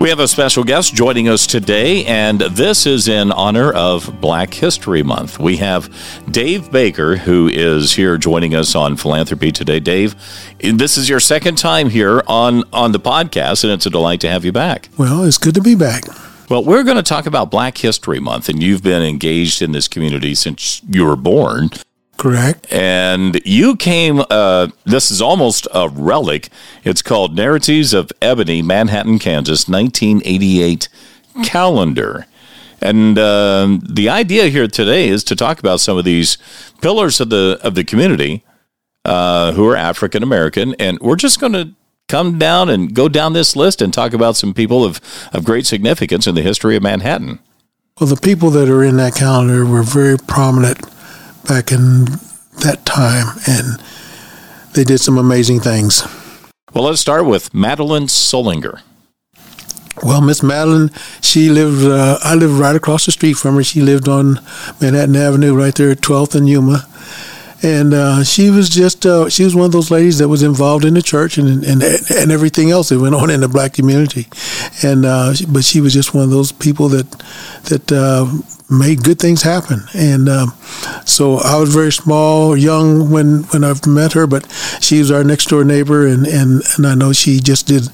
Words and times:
We 0.00 0.08
have 0.08 0.18
a 0.18 0.28
special 0.28 0.64
guest 0.64 0.94
joining 0.94 1.28
us 1.28 1.46
today, 1.46 2.06
and 2.06 2.40
this 2.40 2.86
is 2.86 3.06
in 3.06 3.30
honor 3.32 3.70
of 3.70 4.18
Black 4.18 4.54
History 4.54 5.02
Month. 5.02 5.38
We 5.38 5.58
have 5.58 5.94
Dave 6.30 6.72
Baker, 6.72 7.16
who 7.16 7.48
is 7.48 7.92
here 7.92 8.16
joining 8.16 8.54
us 8.54 8.74
on 8.74 8.96
Philanthropy 8.96 9.52
Today. 9.52 9.78
Dave, 9.78 10.14
this 10.58 10.96
is 10.96 11.10
your 11.10 11.20
second 11.20 11.58
time 11.58 11.90
here 11.90 12.22
on, 12.26 12.64
on 12.72 12.92
the 12.92 12.98
podcast, 12.98 13.62
and 13.62 13.74
it's 13.74 13.84
a 13.84 13.90
delight 13.90 14.22
to 14.22 14.30
have 14.30 14.42
you 14.42 14.52
back. 14.52 14.88
Well, 14.96 15.22
it's 15.22 15.36
good 15.36 15.54
to 15.56 15.60
be 15.60 15.74
back. 15.74 16.04
Well, 16.48 16.64
we're 16.64 16.82
going 16.82 16.96
to 16.96 17.02
talk 17.02 17.26
about 17.26 17.50
Black 17.50 17.76
History 17.76 18.20
Month, 18.20 18.48
and 18.48 18.62
you've 18.62 18.82
been 18.82 19.02
engaged 19.02 19.60
in 19.60 19.72
this 19.72 19.86
community 19.86 20.34
since 20.34 20.80
you 20.88 21.04
were 21.04 21.14
born. 21.14 21.68
Correct. 22.20 22.70
And 22.70 23.40
you 23.46 23.76
came, 23.76 24.22
uh, 24.28 24.68
this 24.84 25.10
is 25.10 25.22
almost 25.22 25.66
a 25.72 25.88
relic. 25.88 26.50
It's 26.84 27.00
called 27.00 27.34
Narratives 27.34 27.94
of 27.94 28.12
Ebony, 28.20 28.60
Manhattan, 28.60 29.18
Kansas, 29.18 29.66
1988 29.66 30.90
calendar. 31.44 32.26
And 32.82 33.18
uh, 33.18 33.78
the 33.82 34.10
idea 34.10 34.48
here 34.48 34.68
today 34.68 35.08
is 35.08 35.24
to 35.24 35.34
talk 35.34 35.60
about 35.60 35.80
some 35.80 35.96
of 35.96 36.04
these 36.04 36.36
pillars 36.82 37.22
of 37.22 37.30
the 37.30 37.58
of 37.62 37.74
the 37.74 37.84
community 37.84 38.44
uh, 39.06 39.52
who 39.52 39.66
are 39.66 39.76
African 39.76 40.22
American, 40.22 40.74
and 40.74 40.98
we're 41.00 41.16
just 41.16 41.40
going 41.40 41.54
to 41.54 41.70
come 42.06 42.38
down 42.38 42.68
and 42.68 42.94
go 42.94 43.08
down 43.08 43.32
this 43.32 43.56
list 43.56 43.80
and 43.80 43.94
talk 43.94 44.12
about 44.12 44.36
some 44.36 44.52
people 44.52 44.84
of 44.84 45.00
of 45.32 45.42
great 45.46 45.64
significance 45.64 46.26
in 46.26 46.34
the 46.34 46.42
history 46.42 46.76
of 46.76 46.82
Manhattan. 46.82 47.38
Well, 47.98 48.08
the 48.08 48.20
people 48.20 48.50
that 48.50 48.68
are 48.68 48.84
in 48.84 48.98
that 48.98 49.14
calendar 49.14 49.64
were 49.64 49.82
very 49.82 50.18
prominent 50.18 50.80
back 51.46 51.72
in 51.72 52.06
that 52.60 52.82
time, 52.84 53.38
and 53.46 53.82
they 54.74 54.84
did 54.84 54.98
some 54.98 55.18
amazing 55.18 55.60
things. 55.60 56.06
Well, 56.72 56.84
let's 56.84 57.00
start 57.00 57.26
with 57.26 57.52
Madeline 57.52 58.06
Solinger. 58.06 58.80
Well, 60.02 60.20
Miss 60.20 60.42
Madeline, 60.42 60.90
she 61.20 61.50
lived. 61.50 61.84
Uh, 61.84 62.18
I 62.22 62.34
lived 62.34 62.54
right 62.54 62.76
across 62.76 63.06
the 63.06 63.12
street 63.12 63.34
from 63.34 63.56
her. 63.56 63.64
She 63.64 63.82
lived 63.82 64.08
on 64.08 64.40
Manhattan 64.80 65.16
Avenue, 65.16 65.54
right 65.54 65.74
there 65.74 65.90
at 65.90 65.98
12th 65.98 66.34
and 66.34 66.48
Yuma. 66.48 66.86
And 67.62 67.92
uh, 67.92 68.24
she 68.24 68.48
was 68.48 68.70
just 68.70 69.04
uh, 69.04 69.28
she 69.28 69.44
was 69.44 69.54
one 69.54 69.66
of 69.66 69.72
those 69.72 69.90
ladies 69.90 70.16
that 70.18 70.28
was 70.28 70.42
involved 70.42 70.86
in 70.86 70.94
the 70.94 71.02
church 71.02 71.36
and 71.36 71.62
and, 71.62 71.82
and 71.82 72.32
everything 72.32 72.70
else 72.70 72.88
that 72.88 72.98
went 72.98 73.14
on 73.14 73.28
in 73.28 73.40
the 73.40 73.48
black 73.48 73.74
community, 73.74 74.28
and 74.82 75.04
uh, 75.04 75.34
but 75.46 75.62
she 75.62 75.82
was 75.82 75.92
just 75.92 76.14
one 76.14 76.24
of 76.24 76.30
those 76.30 76.52
people 76.52 76.88
that 76.88 77.10
that 77.64 77.92
uh, 77.92 78.24
made 78.70 79.02
good 79.02 79.18
things 79.18 79.42
happen. 79.42 79.82
And 79.94 80.28
um, 80.28 80.52
so 81.04 81.38
I 81.38 81.58
was 81.58 81.74
very 81.74 81.92
small, 81.92 82.56
young 82.56 83.10
when 83.10 83.42
when 83.44 83.64
I 83.64 83.74
met 83.86 84.12
her, 84.12 84.26
but 84.26 84.50
she 84.80 84.98
was 84.98 85.10
our 85.10 85.24
next 85.24 85.48
door 85.48 85.64
neighbor, 85.64 86.06
and, 86.06 86.26
and, 86.26 86.62
and 86.76 86.86
I 86.86 86.94
know 86.94 87.12
she 87.12 87.40
just 87.40 87.66
did 87.66 87.88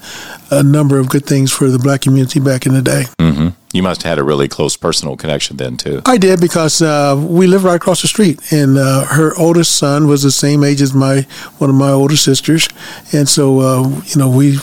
a 0.51 0.63
number 0.63 0.97
of 0.97 1.09
good 1.09 1.25
things 1.25 1.51
for 1.51 1.69
the 1.69 1.79
black 1.79 2.01
community 2.01 2.39
back 2.39 2.65
in 2.65 2.73
the 2.73 2.81
day. 2.81 3.05
Mm-hmm. 3.19 3.49
You 3.73 3.83
must 3.83 4.03
have 4.03 4.11
had 4.11 4.19
a 4.19 4.23
really 4.23 4.47
close 4.47 4.77
personal 4.77 5.17
connection 5.17 5.57
then 5.57 5.77
too. 5.77 6.01
I 6.05 6.17
did 6.17 6.39
because 6.39 6.81
uh, 6.81 7.15
we 7.17 7.47
lived 7.47 7.63
right 7.63 7.75
across 7.75 8.01
the 8.01 8.07
street, 8.07 8.39
and 8.51 8.77
uh, 8.77 9.05
her 9.05 9.37
oldest 9.37 9.75
son 9.75 10.07
was 10.07 10.23
the 10.23 10.31
same 10.31 10.63
age 10.63 10.81
as 10.81 10.93
my 10.93 11.21
one 11.57 11.69
of 11.69 11.75
my 11.75 11.89
older 11.89 12.15
sisters, 12.15 12.69
and 13.11 13.27
so 13.27 13.59
uh, 13.59 13.87
you 14.05 14.15
know 14.15 14.29
we 14.29 14.55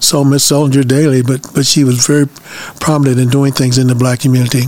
saw 0.00 0.24
Miss 0.24 0.50
Solinger 0.50 0.86
daily, 0.86 1.22
but 1.22 1.46
but 1.54 1.66
she 1.66 1.84
was 1.84 2.04
very 2.06 2.26
prominent 2.80 3.20
in 3.20 3.28
doing 3.28 3.52
things 3.52 3.78
in 3.78 3.86
the 3.86 3.94
black 3.94 4.20
community. 4.20 4.64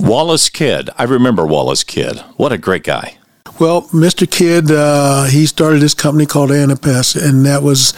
Wallace 0.00 0.48
Kidd. 0.48 0.90
I 0.96 1.04
remember 1.04 1.44
Wallace 1.44 1.82
Kidd. 1.82 2.18
What 2.36 2.52
a 2.52 2.58
great 2.58 2.84
guy. 2.84 3.17
Well, 3.58 3.82
Mr. 3.88 4.30
Kidd, 4.30 4.70
uh, 4.70 5.24
he 5.24 5.44
started 5.46 5.82
this 5.82 5.92
company 5.92 6.26
called 6.26 6.50
Anapest, 6.50 7.20
and 7.20 7.44
that 7.44 7.60
was 7.60 7.92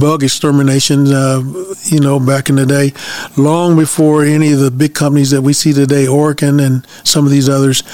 bug 0.00 0.24
extermination, 0.24 1.06
uh, 1.06 1.40
you 1.84 2.00
know, 2.00 2.18
back 2.18 2.50
in 2.50 2.56
the 2.56 2.66
day, 2.66 2.92
long 3.36 3.76
before 3.76 4.24
any 4.24 4.52
of 4.52 4.58
the 4.58 4.72
big 4.72 4.94
companies 4.94 5.30
that 5.30 5.42
we 5.42 5.52
see 5.52 5.72
today, 5.72 6.06
Orkin 6.06 6.60
and 6.60 6.84
some 7.04 7.24
of 7.24 7.30
these 7.30 7.48
others. 7.48 7.84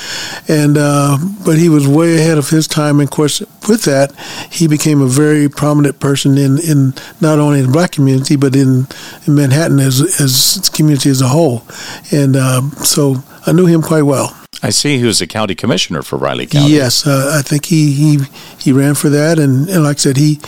And 0.49 0.79
uh, 0.79 1.19
but 1.45 1.59
he 1.59 1.69
was 1.69 1.87
way 1.87 2.17
ahead 2.17 2.39
of 2.39 2.49
his 2.49 2.67
time. 2.67 3.01
And 3.01 3.09
of 3.09 3.15
course, 3.15 3.41
with 3.69 3.85
that, 3.85 4.15
he 4.51 4.67
became 4.67 5.03
a 5.03 5.07
very 5.07 5.51
prominent 5.51 6.01
person 6.01 6.39
in, 6.39 6.59
in 6.59 6.95
not 7.21 7.39
only 7.39 7.61
the 7.61 7.69
black 7.69 7.93
community 7.93 8.37
but 8.37 8.57
in, 8.57 8.87
in 9.27 9.35
Manhattan 9.35 9.79
as 9.79 10.01
as 10.23 10.71
community 10.71 11.11
as 11.11 11.21
a 11.21 11.29
whole. 11.29 11.65
And 12.11 12.35
uh, 12.35 12.63
so 12.83 13.17
I 13.47 13.53
knew 13.53 13.67
him 13.67 13.83
quite 13.83 14.03
well. 14.03 14.44
I 14.65 14.71
see 14.71 14.99
he 14.99 15.05
was 15.05 15.21
a 15.21 15.27
county 15.27 15.55
commissioner 15.55 16.01
for 16.03 16.17
Riley 16.17 16.47
County. 16.47 16.73
Yes, 16.73 17.07
uh, 17.07 17.37
I 17.39 17.43
think 17.43 17.67
he, 17.67 17.93
he 17.93 18.19
he 18.59 18.73
ran 18.73 18.95
for 18.95 19.11
that, 19.11 19.39
and, 19.39 19.69
and 19.69 19.85
like 19.85 19.97
I 19.97 20.01
said, 20.01 20.17
he, 20.17 20.41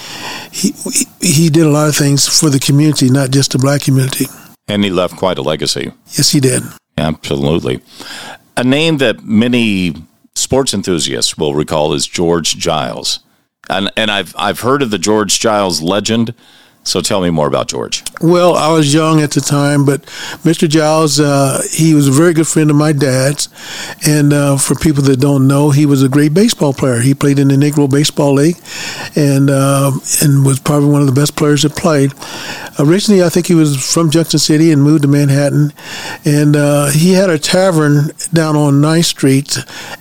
he 0.53 0.73
he 1.21 1.51
did 1.51 1.67
a 1.67 1.69
lot 1.69 1.87
of 1.91 1.97
things 1.97 2.27
for 2.27 2.49
the 2.49 2.59
community, 2.59 3.11
not 3.11 3.31
just 3.31 3.53
the 3.53 3.59
black 3.59 3.83
community. 3.83 4.25
And 4.69 4.83
he 4.83 4.91
left 4.91 5.17
quite 5.17 5.37
a 5.37 5.43
legacy. 5.43 5.93
Yes, 6.17 6.31
he 6.31 6.41
did. 6.41 6.63
Absolutely. 6.97 7.83
A 8.57 8.65
name 8.65 8.97
that 8.99 9.23
many 9.23 9.95
sports 10.35 10.73
enthusiasts 10.73 11.37
will 11.37 11.55
recall 11.55 11.93
is 11.93 12.07
George 12.07 12.57
Giles. 12.57 13.21
And 13.69 13.93
and 13.99 14.11
I've 14.11 14.35
I've 14.39 14.61
heard 14.61 14.81
of 14.81 14.91
the 14.91 14.99
George 14.99 15.41
Giles 15.41 15.83
legend. 15.83 16.33
So 16.87 17.01
tell 17.01 17.21
me 17.21 17.31
more 17.31 17.49
about 17.49 17.67
George. 17.67 18.05
Well, 18.21 18.55
I 18.55 18.73
was 18.73 18.95
young 18.95 19.21
at 19.21 19.33
the 19.33 19.41
time, 19.41 19.85
but 19.85 20.03
Mr. 20.45 20.69
Giles, 20.69 21.19
uh, 21.19 21.61
he 21.73 21.95
was 21.95 22.07
a 22.07 22.13
very 22.13 22.33
good 22.33 22.47
friend 22.47 22.71
of 22.71 22.77
my 22.77 22.93
dad's. 22.93 23.49
And 24.07 24.33
uh, 24.33 24.57
for 24.57 24.77
people 24.77 25.03
that 25.03 25.19
don't 25.19 25.49
know, 25.49 25.71
he 25.71 25.85
was 25.85 26.05
a 26.05 26.09
great 26.09 26.33
baseball 26.33 26.73
player. 26.73 27.01
He 27.01 27.13
played 27.13 27.41
in 27.41 27.49
the 27.49 27.57
Negro 27.57 27.91
Baseball 27.91 28.35
League 28.35 28.59
and, 29.17 29.51
uh, 29.51 29.91
and 30.23 30.47
was 30.47 30.61
probably 30.61 30.89
one 30.89 31.01
of 31.01 31.09
the 31.09 31.21
best 31.21 31.35
players 31.37 31.63
that 31.63 31.75
played. 31.75 32.13
Originally, 32.79 33.23
I 33.23 33.29
think 33.29 33.47
he 33.47 33.55
was 33.55 33.93
from 33.93 34.11
Junction 34.11 34.39
City 34.39 34.71
and 34.71 34.83
moved 34.83 35.03
to 35.03 35.09
Manhattan. 35.09 35.73
And 36.25 36.55
uh, 36.55 36.91
he 36.91 37.13
had 37.13 37.31
a 37.31 37.39
tavern 37.39 38.11
down 38.33 38.55
on 38.55 38.75
9th 38.75 39.05
Street. 39.05 39.59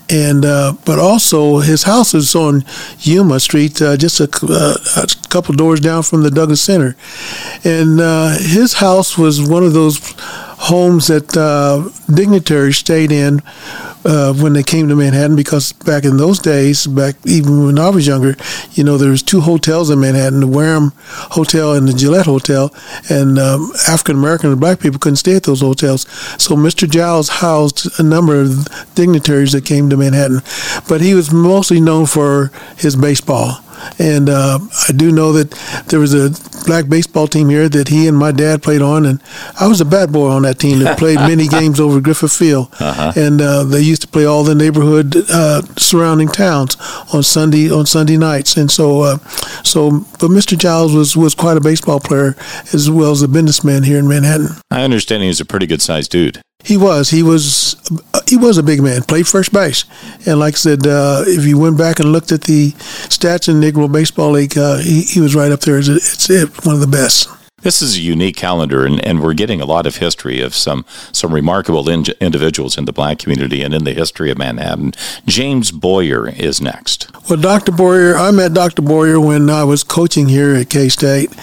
And 0.07 0.45
uh, 0.45 0.73
but 0.85 0.99
also 0.99 1.59
his 1.59 1.83
house 1.83 2.13
is 2.13 2.35
on 2.35 2.63
Yuma 2.99 3.39
Street, 3.39 3.81
uh, 3.81 3.97
just 3.97 4.19
a, 4.19 4.25
a 4.25 5.07
couple 5.29 5.55
doors 5.55 5.79
down 5.79 6.03
from 6.03 6.21
the 6.21 6.29
Douglass 6.29 6.61
Center. 6.61 6.75
Center, 6.75 6.97
and 7.63 8.01
uh, 8.01 8.37
his 8.37 8.73
house 8.73 9.17
was 9.17 9.41
one 9.41 9.63
of 9.63 9.71
those 9.71 9.97
homes 10.65 11.07
that 11.07 11.37
uh, 11.37 11.89
dignitaries 12.11 12.77
stayed 12.77 13.11
in 13.11 13.41
uh, 14.03 14.33
when 14.33 14.53
they 14.53 14.63
came 14.63 14.87
to 14.87 14.95
Manhattan 14.95 15.35
because 15.35 15.73
back 15.73 16.05
in 16.05 16.17
those 16.17 16.39
days, 16.39 16.87
back 16.87 17.15
even 17.25 17.65
when 17.65 17.79
I 17.79 17.89
was 17.89 18.07
younger, 18.07 18.35
you 18.73 18.83
know, 18.83 18.97
there 18.97 19.11
was 19.11 19.23
two 19.23 19.41
hotels 19.41 19.89
in 19.89 19.99
Manhattan, 19.99 20.39
the 20.39 20.47
Wareham 20.47 20.91
Hotel 21.37 21.73
and 21.73 21.87
the 21.87 21.93
Gillette 21.93 22.25
Hotel, 22.25 22.73
and 23.09 23.37
um, 23.37 23.71
African 23.87 24.15
American 24.15 24.51
and 24.51 24.59
black 24.59 24.79
people 24.79 24.99
couldn't 24.99 25.17
stay 25.17 25.35
at 25.35 25.43
those 25.43 25.61
hotels. 25.61 26.01
So 26.41 26.55
Mr. 26.55 26.89
Giles 26.89 27.29
housed 27.29 27.99
a 27.99 28.03
number 28.03 28.39
of 28.39 28.67
dignitaries 28.95 29.51
that 29.51 29.65
came 29.65 29.89
to 29.89 29.97
Manhattan, 29.97 30.41
but 30.87 31.01
he 31.01 31.13
was 31.13 31.31
mostly 31.31 31.79
known 31.79 32.05
for 32.05 32.51
his 32.77 32.95
baseball. 32.95 33.64
And 33.99 34.29
uh, 34.29 34.59
I 34.87 34.91
do 34.91 35.11
know 35.11 35.31
that 35.33 35.51
there 35.87 35.99
was 35.99 36.13
a 36.13 36.31
black 36.65 36.87
baseball 36.89 37.27
team 37.27 37.49
here 37.49 37.69
that 37.69 37.87
he 37.87 38.07
and 38.07 38.17
my 38.17 38.31
dad 38.31 38.63
played 38.63 38.81
on, 38.81 39.05
and 39.05 39.21
I 39.59 39.67
was 39.67 39.81
a 39.81 39.85
bad 39.85 40.11
boy 40.11 40.29
on 40.29 40.43
that 40.43 40.59
team 40.59 40.79
that 40.79 40.97
played 40.97 41.19
many 41.31 41.47
games 41.47 41.79
over 41.79 42.01
Griffith 42.01 42.33
Field. 42.33 42.73
Uh-huh. 42.79 43.13
And 43.15 43.41
uh, 43.41 43.63
they 43.63 43.81
used 43.81 44.01
to 44.01 44.07
play 44.07 44.25
all 44.25 44.43
the 44.43 44.55
neighborhood 44.55 45.15
uh, 45.29 45.61
surrounding 45.77 46.27
towns 46.27 46.77
on 47.13 47.23
Sunday 47.23 47.71
on 47.71 47.85
Sunday 47.85 48.17
nights. 48.17 48.57
And 48.57 48.69
so, 48.69 49.01
uh, 49.01 49.17
so 49.63 50.05
but 50.19 50.29
Mr. 50.29 50.57
Giles 50.57 50.93
was 50.93 51.15
was 51.15 51.35
quite 51.35 51.57
a 51.57 51.61
baseball 51.61 51.99
player 51.99 52.35
as 52.73 52.89
well 52.89 53.11
as 53.11 53.21
a 53.21 53.27
businessman 53.27 53.83
here 53.83 53.99
in 53.99 54.07
Manhattan. 54.07 54.49
I 54.71 54.83
understand 54.83 55.23
he 55.23 55.29
was 55.29 55.41
a 55.41 55.45
pretty 55.45 55.67
good 55.67 55.81
sized 55.81 56.11
dude. 56.11 56.41
He 56.65 56.77
was. 56.77 57.11
He 57.11 57.21
was. 57.21 57.75
He 58.27 58.37
was 58.37 58.57
a 58.57 58.63
big 58.63 58.81
man. 58.81 59.03
Played 59.03 59.27
first 59.27 59.53
base, 59.53 59.85
and 60.25 60.39
like 60.39 60.55
I 60.55 60.57
said, 60.57 60.87
uh, 60.87 61.23
if 61.27 61.45
you 61.45 61.59
went 61.59 61.77
back 61.77 61.99
and 61.99 62.11
looked 62.11 62.31
at 62.31 62.41
the 62.41 62.71
stats 62.71 63.47
in 63.47 63.61
Negro 63.61 63.91
Baseball 63.91 64.31
League, 64.31 64.57
uh, 64.57 64.77
he, 64.77 65.03
he 65.03 65.21
was 65.21 65.35
right 65.35 65.51
up 65.51 65.59
there 65.59 65.77
as 65.77 65.87
it's 65.87 66.65
one 66.65 66.73
of 66.73 66.81
the 66.81 66.87
best. 66.87 67.29
This 67.65 67.81
is 67.81 67.97
a 67.97 67.99
unique 67.99 68.35
calendar, 68.35 68.85
and, 68.85 69.03
and 69.03 69.23
we're 69.23 69.33
getting 69.33 69.59
a 69.59 69.65
lot 69.65 69.87
of 69.87 69.95
history 69.95 70.39
of 70.39 70.53
some 70.53 70.85
some 71.11 71.33
remarkable 71.33 71.89
in- 71.89 72.05
individuals 72.21 72.77
in 72.77 72.85
the 72.85 72.93
black 72.93 73.17
community 73.17 73.63
and 73.63 73.73
in 73.73 73.85
the 73.85 73.93
history 73.93 74.29
of 74.29 74.37
Manhattan. 74.37 74.93
James 75.25 75.71
Boyer 75.71 76.29
is 76.29 76.61
next. 76.61 77.09
Well, 77.27 77.39
Dr. 77.39 77.71
Boyer, 77.71 78.15
I 78.15 78.29
met 78.29 78.53
Dr. 78.53 78.83
Boyer 78.83 79.19
when 79.19 79.49
I 79.49 79.63
was 79.63 79.83
coaching 79.83 80.27
here 80.27 80.53
at 80.53 80.69
K 80.69 80.89
State, 80.89 81.35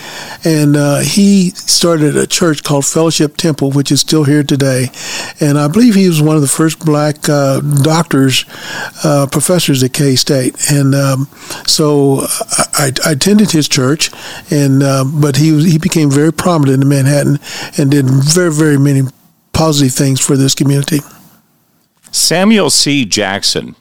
and 0.44 0.76
uh, 0.76 1.00
he 1.00 1.50
started 1.50 2.16
a 2.16 2.28
church 2.28 2.62
called 2.62 2.86
Fellowship 2.86 3.36
Temple, 3.36 3.72
which 3.72 3.90
is 3.90 4.00
still 4.00 4.22
here 4.22 4.44
today. 4.44 4.90
And 5.40 5.58
I 5.58 5.66
believe 5.66 5.96
he 5.96 6.06
was 6.06 6.22
one 6.22 6.36
of 6.36 6.42
the 6.42 6.46
first 6.46 6.78
black 6.78 7.28
uh, 7.28 7.58
doctors, 7.82 8.44
uh, 9.02 9.26
professors 9.26 9.82
at 9.82 9.92
K 9.92 10.14
State. 10.14 10.54
And 10.70 10.94
um, 10.94 11.26
so 11.66 12.26
I, 12.74 12.92
I, 13.04 13.10
attended 13.10 13.50
his 13.50 13.68
church, 13.68 14.12
and 14.52 14.84
uh, 14.84 15.04
but 15.04 15.38
he 15.38 15.68
he 15.68 15.78
became 15.78 16.11
very 16.12 16.32
prominent 16.32 16.82
in 16.82 16.88
Manhattan 16.88 17.38
and 17.78 17.90
did 17.90 18.06
very 18.06 18.52
very 18.52 18.78
many 18.78 19.02
positive 19.52 19.92
things 19.92 20.20
for 20.20 20.36
this 20.36 20.54
community. 20.54 21.00
Samuel 22.10 22.70
C. 22.70 23.04
Jackson 23.04 23.74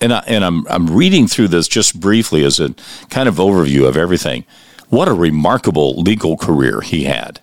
and 0.00 0.12
I, 0.12 0.24
and 0.26 0.44
I'm 0.44 0.66
I'm 0.68 0.88
reading 0.88 1.26
through 1.26 1.48
this 1.48 1.68
just 1.68 2.00
briefly 2.00 2.44
as 2.44 2.60
a 2.60 2.74
kind 3.10 3.28
of 3.28 3.36
overview 3.36 3.86
of 3.88 3.96
everything. 3.96 4.44
What 4.88 5.08
a 5.08 5.12
remarkable 5.12 6.00
legal 6.00 6.36
career 6.36 6.80
he 6.80 7.04
had. 7.04 7.40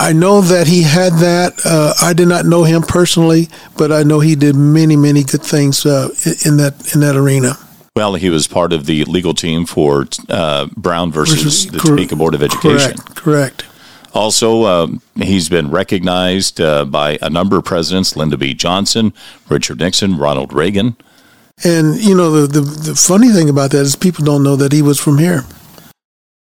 I 0.00 0.12
know 0.12 0.40
that 0.40 0.66
he 0.66 0.82
had 0.82 1.14
that. 1.14 1.52
Uh, 1.64 1.94
I 2.02 2.12
did 2.14 2.28
not 2.28 2.46
know 2.46 2.64
him 2.64 2.82
personally, 2.82 3.48
but 3.76 3.92
I 3.92 4.02
know 4.02 4.20
he 4.20 4.34
did 4.34 4.56
many, 4.56 4.96
many 4.96 5.22
good 5.22 5.42
things 5.42 5.86
uh, 5.86 6.08
in 6.44 6.56
that 6.56 6.94
in 6.94 7.00
that 7.00 7.16
arena. 7.16 7.56
Well, 7.96 8.14
he 8.14 8.28
was 8.28 8.48
part 8.48 8.72
of 8.72 8.86
the 8.86 9.04
legal 9.04 9.34
team 9.34 9.66
for 9.66 10.06
uh, 10.28 10.66
Brown 10.76 11.12
versus 11.12 11.66
the 11.68 11.78
cor- 11.78 11.92
Topeka 11.92 12.16
Board 12.16 12.34
of 12.34 12.42
Education. 12.42 12.98
Correct. 12.98 13.14
Correct. 13.14 13.66
Also, 14.12 14.64
um, 14.64 15.00
he's 15.14 15.48
been 15.48 15.70
recognized 15.70 16.60
uh, 16.60 16.84
by 16.84 17.18
a 17.22 17.30
number 17.30 17.56
of 17.56 17.64
presidents: 17.64 18.16
Lyndon 18.16 18.40
B. 18.40 18.52
Johnson, 18.52 19.12
Richard 19.48 19.78
Nixon, 19.78 20.18
Ronald 20.18 20.52
Reagan. 20.52 20.96
And 21.62 21.96
you 22.00 22.16
know 22.16 22.32
the, 22.32 22.60
the, 22.60 22.60
the 22.60 22.94
funny 22.96 23.28
thing 23.30 23.48
about 23.48 23.70
that 23.70 23.82
is 23.82 23.94
people 23.94 24.24
don't 24.24 24.42
know 24.42 24.56
that 24.56 24.72
he 24.72 24.82
was 24.82 24.98
from 24.98 25.18
here. 25.18 25.44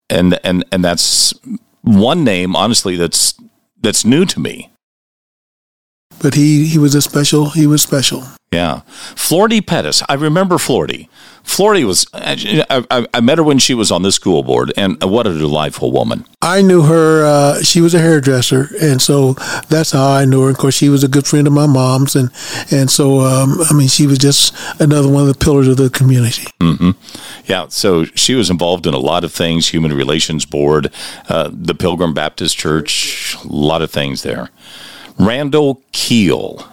And 0.08 0.38
and 0.42 0.64
and 0.72 0.82
that's 0.82 1.34
one 1.82 2.24
name, 2.24 2.56
honestly, 2.56 2.96
that's 2.96 3.34
that's 3.80 4.06
new 4.06 4.24
to 4.24 4.40
me. 4.40 4.70
But 6.20 6.34
he 6.34 6.66
he 6.66 6.78
was 6.78 6.94
a 6.94 7.02
special. 7.02 7.50
He 7.50 7.66
was 7.66 7.82
special. 7.82 8.24
Yeah, 8.52 8.80
Flordy 9.16 9.60
Pettis. 9.60 10.02
I 10.08 10.14
remember 10.14 10.56
Flordy. 10.56 11.08
Flordy 11.42 11.84
was. 11.84 12.06
I, 12.14 12.64
I, 12.90 13.06
I, 13.12 13.20
met 13.20 13.38
her 13.38 13.44
when 13.44 13.58
she 13.58 13.74
was 13.74 13.90
on 13.90 14.02
the 14.02 14.10
school 14.10 14.42
board, 14.42 14.72
and 14.76 15.02
what 15.02 15.26
a 15.26 15.36
delightful 15.36 15.92
woman. 15.92 16.24
I 16.42 16.62
knew 16.62 16.82
her. 16.82 17.24
Uh, 17.24 17.62
she 17.62 17.80
was 17.80 17.94
a 17.94 17.98
hairdresser, 17.98 18.68
and 18.80 19.00
so 19.02 19.34
that's 19.68 19.92
how 19.92 20.08
I 20.08 20.24
knew 20.24 20.42
her. 20.42 20.50
Of 20.50 20.58
course, 20.58 20.74
she 20.74 20.88
was 20.88 21.04
a 21.04 21.08
good 21.08 21.26
friend 21.26 21.46
of 21.46 21.52
my 21.52 21.66
mom's, 21.66 22.16
and 22.16 22.30
and 22.70 22.90
so 22.90 23.20
um, 23.20 23.60
I 23.68 23.74
mean, 23.74 23.88
she 23.88 24.06
was 24.06 24.18
just 24.18 24.54
another 24.80 25.08
one 25.08 25.22
of 25.22 25.28
the 25.28 25.44
pillars 25.44 25.68
of 25.68 25.76
the 25.76 25.90
community. 25.90 26.46
Mm-hmm. 26.60 26.90
Yeah. 27.46 27.66
So 27.68 28.04
she 28.04 28.34
was 28.34 28.48
involved 28.48 28.86
in 28.86 28.94
a 28.94 28.98
lot 28.98 29.22
of 29.22 29.32
things: 29.32 29.68
Human 29.68 29.92
Relations 29.92 30.46
Board, 30.46 30.92
uh, 31.28 31.50
the 31.52 31.74
Pilgrim 31.74 32.14
Baptist 32.14 32.56
Church, 32.56 33.36
a 33.44 33.48
lot 33.48 33.82
of 33.82 33.90
things 33.90 34.22
there. 34.22 34.50
Randall 35.18 35.82
Keel 35.92 36.66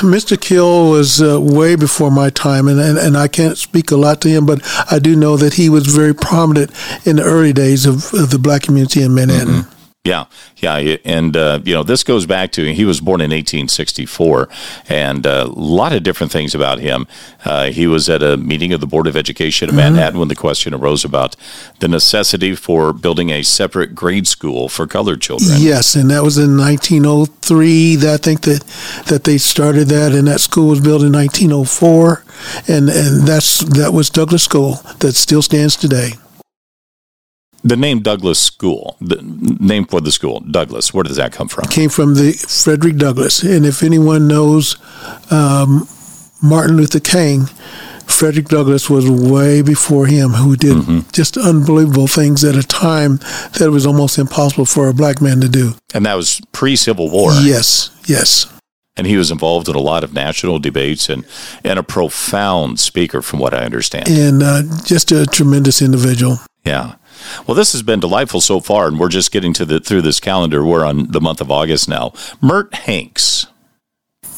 Mr. 0.00 0.40
Keel 0.40 0.90
was 0.90 1.22
uh, 1.22 1.40
way 1.40 1.76
before 1.76 2.10
my 2.10 2.30
time, 2.30 2.66
and, 2.66 2.80
and, 2.80 2.98
and 2.98 3.16
I 3.16 3.28
can't 3.28 3.56
speak 3.56 3.90
a 3.90 3.96
lot 3.96 4.20
to 4.22 4.28
him, 4.28 4.44
but 4.44 4.60
I 4.90 4.98
do 4.98 5.14
know 5.14 5.36
that 5.36 5.54
he 5.54 5.68
was 5.68 5.86
very 5.86 6.14
prominent 6.14 6.72
in 7.06 7.16
the 7.16 7.22
early 7.22 7.52
days 7.52 7.86
of, 7.86 8.12
of 8.12 8.30
the 8.30 8.38
black 8.40 8.62
community 8.62 9.02
in 9.02 9.14
Manhattan. 9.14 9.62
Mm-hmm. 9.62 9.77
Yeah, 10.08 10.24
yeah, 10.56 10.96
and 11.04 11.36
uh, 11.36 11.60
you 11.64 11.74
know 11.74 11.82
this 11.82 12.02
goes 12.02 12.24
back 12.24 12.50
to 12.52 12.64
he 12.72 12.86
was 12.86 12.98
born 12.98 13.20
in 13.20 13.30
1864, 13.30 14.48
and 14.88 15.26
uh, 15.26 15.44
a 15.46 15.52
lot 15.52 15.92
of 15.92 16.02
different 16.02 16.32
things 16.32 16.54
about 16.54 16.78
him. 16.78 17.06
Uh, 17.44 17.66
he 17.66 17.86
was 17.86 18.08
at 18.08 18.22
a 18.22 18.38
meeting 18.38 18.72
of 18.72 18.80
the 18.80 18.86
Board 18.86 19.06
of 19.06 19.16
Education 19.16 19.68
of 19.68 19.74
mm-hmm. 19.74 19.94
Manhattan 19.94 20.18
when 20.18 20.28
the 20.28 20.34
question 20.34 20.72
arose 20.72 21.04
about 21.04 21.36
the 21.80 21.88
necessity 21.88 22.54
for 22.54 22.94
building 22.94 23.28
a 23.28 23.42
separate 23.42 23.94
grade 23.94 24.26
school 24.26 24.70
for 24.70 24.86
colored 24.86 25.20
children. 25.20 25.56
Yes, 25.58 25.94
and 25.94 26.10
that 26.10 26.22
was 26.22 26.38
in 26.38 26.56
1903. 26.56 27.96
That 27.96 28.14
I 28.14 28.16
think 28.16 28.40
that 28.42 28.64
that 29.08 29.24
they 29.24 29.36
started 29.36 29.88
that, 29.88 30.12
and 30.12 30.26
that 30.26 30.40
school 30.40 30.68
was 30.68 30.80
built 30.80 31.02
in 31.02 31.12
1904, 31.12 32.24
and 32.66 32.88
and 32.88 33.28
that's 33.28 33.58
that 33.60 33.92
was 33.92 34.08
Douglass 34.08 34.42
School 34.42 34.80
that 35.00 35.12
still 35.12 35.42
stands 35.42 35.76
today. 35.76 36.12
The 37.64 37.76
name 37.76 38.00
Douglass 38.00 38.38
School, 38.38 38.96
the 39.00 39.20
name 39.60 39.84
for 39.84 40.00
the 40.00 40.12
school, 40.12 40.40
Douglass, 40.40 40.94
where 40.94 41.02
does 41.02 41.16
that 41.16 41.32
come 41.32 41.48
from? 41.48 41.64
It 41.64 41.70
came 41.70 41.90
from 41.90 42.14
the 42.14 42.32
Frederick 42.32 42.96
Douglass. 42.96 43.42
And 43.42 43.66
if 43.66 43.82
anyone 43.82 44.28
knows 44.28 44.76
um, 45.32 45.88
Martin 46.42 46.76
Luther 46.76 47.00
King, 47.00 47.46
Frederick 48.06 48.46
Douglass 48.46 48.88
was 48.88 49.08
way 49.08 49.62
before 49.62 50.06
him, 50.06 50.30
who 50.30 50.56
did 50.56 50.76
mm-hmm. 50.76 51.10
just 51.12 51.36
unbelievable 51.36 52.06
things 52.06 52.42
at 52.42 52.56
a 52.56 52.62
time 52.62 53.18
that 53.52 53.62
it 53.62 53.70
was 53.70 53.86
almost 53.86 54.18
impossible 54.18 54.64
for 54.64 54.88
a 54.88 54.94
black 54.94 55.20
man 55.20 55.40
to 55.40 55.48
do. 55.48 55.74
And 55.94 56.06
that 56.06 56.14
was 56.14 56.40
pre 56.52 56.74
Civil 56.74 57.10
War. 57.10 57.32
Yes, 57.32 57.90
yes. 58.06 58.52
And 58.96 59.06
he 59.06 59.16
was 59.16 59.30
involved 59.30 59.68
in 59.68 59.76
a 59.76 59.80
lot 59.80 60.02
of 60.02 60.12
national 60.12 60.58
debates 60.58 61.08
and, 61.08 61.24
and 61.62 61.78
a 61.78 61.84
profound 61.84 62.80
speaker, 62.80 63.22
from 63.22 63.38
what 63.38 63.54
I 63.54 63.58
understand. 63.58 64.08
And 64.08 64.42
uh, 64.42 64.62
just 64.84 65.12
a 65.12 65.24
tremendous 65.24 65.80
individual. 65.80 66.38
Yeah. 66.64 66.96
Well, 67.46 67.54
this 67.54 67.72
has 67.72 67.82
been 67.82 68.00
delightful 68.00 68.40
so 68.40 68.60
far, 68.60 68.88
and 68.88 68.98
we're 68.98 69.08
just 69.08 69.32
getting 69.32 69.52
to 69.54 69.64
the 69.64 69.80
through 69.80 70.02
this 70.02 70.20
calendar. 70.20 70.64
We're 70.64 70.84
on 70.84 71.10
the 71.10 71.20
month 71.20 71.40
of 71.40 71.50
August 71.50 71.88
now. 71.88 72.12
Murt 72.40 72.74
Hanks. 72.74 73.46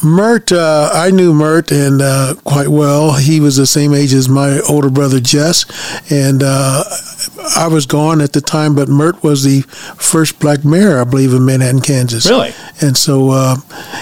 Murt, 0.03 0.51
uh, 0.51 0.91
I 0.93 1.11
knew 1.11 1.35
Murt 1.35 1.71
and 1.71 2.01
uh, 2.01 2.35
quite 2.45 2.69
well. 2.69 3.15
He 3.15 3.41
was 3.41 3.57
the 3.57 3.67
same 3.67 3.93
age 3.93 4.15
as 4.15 4.29
my 4.29 4.61
older 4.61 4.89
brother 4.89 5.21
Jess, 5.21 5.67
and 6.11 6.43
uh, 6.43 6.85
I 7.57 7.69
was 7.69 7.85
gone 7.87 8.21
at 8.21 8.33
the 8.33 8.41
time. 8.41 8.75
But 8.75 8.89
Murt 8.89 9.23
was 9.23 9.45
the 9.45 9.61
first 9.99 10.41
black 10.41 10.65
mayor, 10.65 11.01
I 11.01 11.05
believe, 11.05 11.35
in 11.35 11.45
Manhattan, 11.45 11.83
Kansas. 11.83 12.29
Really? 12.29 12.53
And 12.81 12.97
so 12.97 13.31
uh, 13.31 13.57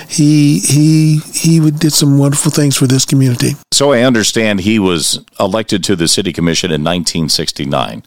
he 0.08 0.60
he 0.60 1.18
he 1.32 1.70
did 1.70 1.92
some 1.92 2.18
wonderful 2.18 2.52
things 2.52 2.76
for 2.76 2.86
this 2.86 3.04
community. 3.04 3.52
So 3.72 3.92
I 3.92 4.02
understand 4.02 4.60
he 4.60 4.78
was 4.78 5.24
elected 5.40 5.82
to 5.84 5.96
the 5.96 6.06
city 6.06 6.32
commission 6.32 6.70
in 6.70 6.84
1969 6.84 8.04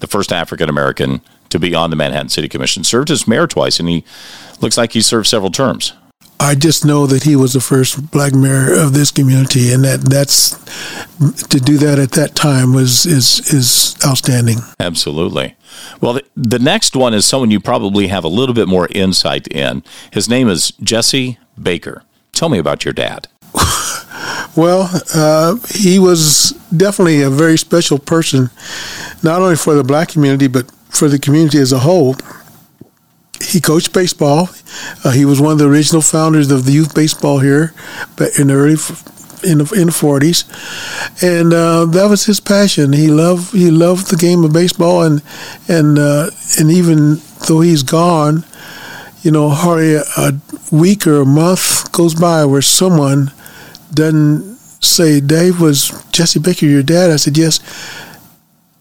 the 0.00 0.06
first 0.06 0.32
African 0.32 0.68
American 0.68 1.20
to 1.50 1.58
be 1.58 1.74
on 1.74 1.90
the 1.90 1.96
Manhattan 1.96 2.28
City 2.28 2.48
Commission, 2.48 2.84
served 2.84 3.10
as 3.10 3.28
mayor 3.28 3.46
twice, 3.46 3.78
and 3.78 3.88
he 3.88 4.04
looks 4.60 4.76
like 4.76 4.92
he 4.92 5.00
served 5.00 5.26
several 5.26 5.50
terms. 5.50 5.92
I 6.40 6.54
just 6.54 6.84
know 6.84 7.06
that 7.06 7.22
he 7.22 7.36
was 7.36 7.52
the 7.52 7.60
first 7.60 8.10
black 8.10 8.34
mayor 8.34 8.74
of 8.74 8.92
this 8.92 9.10
community, 9.10 9.72
and 9.72 9.84
that 9.84 10.00
that's 10.00 10.50
to 11.44 11.60
do 11.60 11.78
that 11.78 11.98
at 11.98 12.12
that 12.12 12.34
time 12.34 12.74
was 12.74 13.06
is 13.06 13.52
is 13.52 13.96
outstanding. 14.04 14.58
Absolutely. 14.80 15.56
Well, 16.00 16.14
the, 16.14 16.24
the 16.36 16.58
next 16.58 16.96
one 16.96 17.14
is 17.14 17.24
someone 17.24 17.50
you 17.50 17.60
probably 17.60 18.08
have 18.08 18.24
a 18.24 18.28
little 18.28 18.54
bit 18.54 18.68
more 18.68 18.88
insight 18.90 19.46
in. 19.48 19.82
His 20.12 20.28
name 20.28 20.48
is 20.48 20.72
Jesse 20.82 21.38
Baker. 21.60 22.02
Tell 22.32 22.48
me 22.48 22.58
about 22.58 22.84
your 22.84 22.94
dad. 22.94 23.28
Well, 24.56 24.88
uh, 25.14 25.56
he 25.70 25.98
was 25.98 26.52
definitely 26.76 27.22
a 27.22 27.30
very 27.30 27.58
special 27.58 27.98
person, 27.98 28.50
not 29.22 29.42
only 29.42 29.56
for 29.56 29.74
the 29.74 29.82
black 29.82 30.10
community, 30.10 30.46
but 30.46 30.70
for 30.90 31.08
the 31.08 31.18
community 31.18 31.58
as 31.58 31.72
a 31.72 31.80
whole. 31.80 32.14
He 33.42 33.60
coached 33.60 33.92
baseball. 33.92 34.48
Uh, 35.04 35.10
he 35.10 35.24
was 35.24 35.40
one 35.40 35.52
of 35.52 35.58
the 35.58 35.68
original 35.68 36.02
founders 36.02 36.50
of 36.50 36.66
the 36.66 36.72
youth 36.72 36.94
baseball 36.94 37.40
here 37.40 37.74
in 38.38 38.46
the 38.46 38.54
early 38.54 38.76
in 39.44 39.58
the, 39.58 39.74
in 39.74 39.86
the 39.86 39.92
40s, 39.92 40.44
and 41.22 41.52
uh, 41.52 41.84
that 41.84 42.08
was 42.08 42.24
his 42.24 42.40
passion. 42.40 42.92
He 42.92 43.08
loved 43.08 43.52
he 43.52 43.70
loved 43.70 44.10
the 44.10 44.16
game 44.16 44.44
of 44.44 44.52
baseball, 44.52 45.02
and 45.02 45.20
and 45.68 45.98
uh, 45.98 46.30
and 46.58 46.70
even 46.70 47.20
though 47.46 47.60
he's 47.60 47.82
gone, 47.82 48.44
you 49.22 49.30
know, 49.30 49.50
hardly 49.50 49.96
a, 49.96 50.04
a 50.16 50.32
week 50.70 51.06
or 51.06 51.20
a 51.20 51.26
month 51.26 51.92
goes 51.92 52.14
by 52.14 52.44
where 52.44 52.62
someone 52.62 53.32
doesn't 53.94 54.56
say, 54.80 55.20
Dave, 55.20 55.60
was 55.60 56.04
Jesse 56.12 56.40
Baker 56.40 56.66
your 56.66 56.82
dad? 56.82 57.10
I 57.10 57.16
said, 57.16 57.36
yes. 57.38 57.60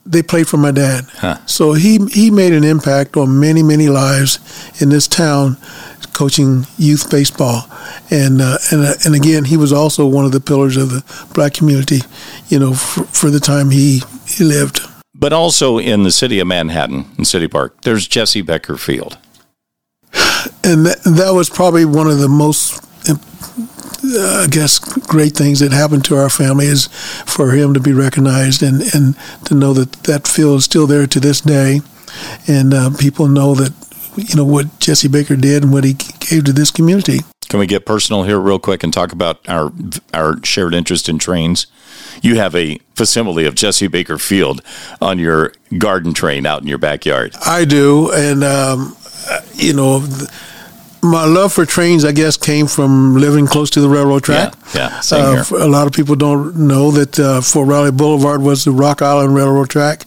They 0.06 0.22
played 0.22 0.50
for 0.50 0.58
my 0.58 0.72
dad. 0.72 1.06
Huh. 1.14 1.38
So 1.46 1.74
he, 1.74 1.98
he 2.12 2.30
made 2.30 2.52
an 2.52 2.66
impact 2.66 3.16
on 3.16 3.40
many, 3.40 3.64
many 3.64 3.88
lives 3.88 4.40
in 4.82 4.90
this 4.90 5.08
town 5.08 5.56
coaching 6.14 6.68
youth 6.78 7.10
baseball. 7.10 7.64
And, 8.12 8.42
uh, 8.42 8.58
and, 8.72 8.82
uh, 8.84 8.94
and 9.06 9.16
again, 9.16 9.46
he 9.46 9.56
was 9.56 9.72
also 9.72 10.06
one 10.06 10.26
of 10.26 10.34
the 10.34 10.42
pillars 10.42 10.76
of 10.76 10.90
the 10.90 11.04
black 11.34 11.54
community, 11.54 12.02
you 12.50 12.60
know, 12.60 12.74
for, 12.74 13.04
for 13.06 13.30
the 13.30 13.40
time 13.40 13.70
he, 13.70 14.02
he 14.28 14.44
lived. 14.44 14.82
But 15.16 15.32
also 15.32 15.78
in 15.78 16.04
the 16.04 16.12
city 16.12 16.40
of 16.40 16.48
Manhattan, 16.48 17.06
in 17.18 17.24
City 17.24 17.48
Park, 17.48 17.82
there's 17.84 18.06
Jesse 18.06 18.42
Baker 18.42 18.76
Field. 18.76 19.18
And 20.66 20.86
that, 20.86 21.02
that 21.06 21.32
was 21.34 21.50
probably 21.50 21.86
one 21.86 22.08
of 22.08 22.20
the 22.20 22.28
most 22.28 22.84
I 24.16 24.48
guess, 24.50 24.80
great 24.80 25.34
things 25.34 25.60
that 25.60 25.72
happened 25.72 26.06
to 26.06 26.16
our 26.18 26.30
family 26.30 26.66
is 26.66 26.88
for 27.26 27.52
him 27.52 27.74
to 27.74 27.80
be 27.80 27.94
recognized 27.94 28.62
and, 28.64 28.82
and 28.94 29.16
to 29.46 29.54
know 29.56 29.74
that 29.74 29.92
that 30.04 30.28
field 30.28 30.60
is 30.60 30.66
still 30.66 30.88
there 30.88 31.08
to 31.08 31.20
this 31.20 31.42
day. 31.42 31.82
and 32.48 32.74
uh, 32.74 32.90
people 32.98 33.28
know 33.28 33.56
that 33.56 33.74
you 34.16 34.36
know 34.36 34.46
what 34.46 34.80
Jesse 34.80 35.08
Baker 35.08 35.36
did 35.36 35.64
and 35.64 35.74
what 35.74 35.84
he 35.84 35.94
gave 35.94 36.44
to 36.46 36.54
this 36.54 36.70
community. 36.72 37.22
Can 37.50 37.60
we 37.60 37.68
get 37.68 37.86
personal 37.86 38.24
here 38.24 38.40
real 38.40 38.60
quick 38.60 38.84
and 38.84 38.94
talk 38.94 39.12
about 39.12 39.48
our 39.50 39.72
our 40.14 40.44
shared 40.44 40.74
interest 40.74 41.10
in 41.10 41.18
trains? 41.20 41.68
You 42.22 42.36
have 42.38 42.56
a 42.56 42.78
facsimile 42.96 43.46
of 43.46 43.56
Jesse 43.56 43.88
Baker 43.88 44.18
Field 44.18 44.62
on 45.02 45.18
your 45.20 45.54
garden 45.78 46.14
train 46.14 46.46
out 46.46 46.62
in 46.62 46.68
your 46.68 46.78
backyard. 46.78 47.34
I 47.46 47.66
do, 47.66 48.12
and 48.12 48.44
um, 48.44 48.96
you 49.56 49.74
know. 49.74 50.06
Th- 50.06 50.30
my 51.04 51.26
love 51.26 51.52
for 51.52 51.66
trains, 51.66 52.06
I 52.06 52.12
guess, 52.14 52.38
came 52.38 52.68
from 52.68 53.16
living 53.16 53.46
close 53.46 53.70
to 53.72 53.82
the 53.82 53.90
railroad 53.90 54.24
track. 54.24 54.54
Yeah, 54.74 55.02
yeah 55.12 55.18
uh, 55.18 55.44
a 55.52 55.68
lot 55.68 55.86
of 55.86 55.94
people 55.94 56.16
don't 56.16 56.56
know 56.56 56.92
that 56.92 57.20
uh, 57.20 57.42
Fort 57.42 57.68
Riley 57.68 57.92
Boulevard 57.92 58.42
was 58.42 58.64
the 58.64 58.72
Rock 58.72 59.02
Island 59.02 59.36
Railroad 59.36 59.70
track. 59.70 60.06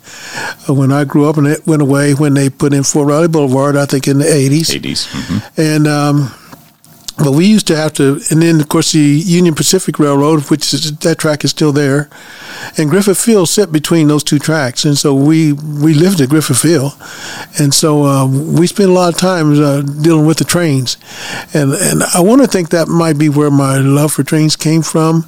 Uh, 0.68 0.74
when 0.74 0.92
I 0.92 1.04
grew 1.04 1.28
up, 1.28 1.36
and 1.36 1.46
it 1.46 1.66
went 1.66 1.82
away 1.82 2.14
when 2.14 2.34
they 2.34 2.48
put 2.48 2.72
in 2.72 2.82
Fort 2.82 3.08
Riley 3.08 3.28
Boulevard, 3.28 3.76
I 3.76 3.86
think 3.86 4.08
in 4.08 4.18
the 4.18 4.24
80s. 4.24 4.80
80s. 4.80 5.06
Mm-hmm. 5.08 5.60
And 5.60 5.86
um, 5.86 6.34
but 7.18 7.32
we 7.32 7.46
used 7.46 7.66
to 7.68 7.76
have 7.76 7.94
to, 7.94 8.20
and 8.30 8.42
then 8.42 8.60
of 8.60 8.68
course 8.68 8.92
the 8.92 8.98
Union 8.98 9.54
Pacific 9.54 9.98
Railroad, 9.98 10.50
which 10.50 10.74
is, 10.74 10.96
that 10.98 11.18
track 11.18 11.44
is 11.44 11.50
still 11.50 11.72
there, 11.72 12.10
and 12.76 12.90
Griffith 12.90 13.18
Field 13.18 13.48
sit 13.48 13.72
between 13.72 14.08
those 14.08 14.22
two 14.22 14.38
tracks, 14.38 14.84
and 14.84 14.98
so 14.98 15.14
we 15.14 15.52
we 15.52 15.94
lived 15.94 16.20
at 16.20 16.28
Griffith 16.28 16.58
Field, 16.58 16.92
and 17.58 17.72
so 17.72 18.04
uh, 18.04 18.26
we 18.26 18.66
spent 18.66 18.90
a 18.90 18.92
lot 18.92 19.14
of 19.14 19.18
time 19.18 19.52
uh, 19.52 19.80
dealing 19.80 20.26
with 20.26 20.38
the 20.38 20.44
trains, 20.44 20.98
and 21.54 21.72
and 21.72 22.02
I 22.02 22.20
want 22.20 22.42
to 22.42 22.48
think 22.48 22.68
that 22.68 22.88
might 22.88 23.18
be 23.18 23.30
where 23.30 23.50
my 23.50 23.78
love 23.78 24.12
for 24.12 24.22
trains 24.22 24.54
came 24.54 24.82
from. 24.82 25.24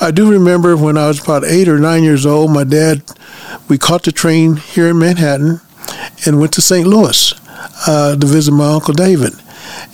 I 0.00 0.12
do 0.12 0.30
remember 0.30 0.76
when 0.76 0.96
I 0.96 1.08
was 1.08 1.22
about 1.22 1.44
eight 1.44 1.68
or 1.68 1.80
nine 1.80 2.04
years 2.04 2.24
old, 2.24 2.52
my 2.52 2.64
dad, 2.64 3.02
we 3.68 3.76
caught 3.76 4.04
the 4.04 4.12
train 4.12 4.56
here 4.56 4.88
in 4.88 5.00
Manhattan, 5.00 5.60
and 6.26 6.38
went 6.38 6.52
to 6.52 6.62
St. 6.62 6.86
Louis 6.86 7.34
uh, 7.88 8.14
to 8.14 8.26
visit 8.26 8.52
my 8.52 8.72
uncle 8.72 8.94
David 8.94 9.32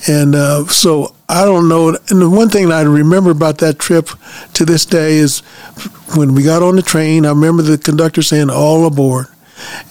and 0.08 0.34
uh, 0.34 0.66
so 0.66 1.14
I 1.30 1.44
don't 1.44 1.68
know. 1.68 1.88
And 2.08 2.20
the 2.20 2.28
one 2.28 2.48
thing 2.48 2.72
I 2.72 2.82
remember 2.82 3.30
about 3.30 3.58
that 3.58 3.78
trip 3.78 4.08
to 4.54 4.64
this 4.64 4.84
day 4.84 5.14
is 5.14 5.40
when 6.16 6.34
we 6.34 6.42
got 6.42 6.62
on 6.62 6.76
the 6.76 6.82
train, 6.82 7.24
I 7.24 7.30
remember 7.30 7.62
the 7.62 7.78
conductor 7.78 8.20
saying, 8.20 8.50
all 8.50 8.86
aboard. 8.86 9.26